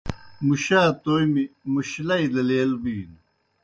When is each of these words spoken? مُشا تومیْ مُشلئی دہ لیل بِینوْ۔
مُشا 0.45 0.83
تومیْ 1.03 1.43
مُشلئی 1.73 2.25
دہ 2.33 2.41
لیل 2.47 2.71
بِینوْ۔ 2.81 3.19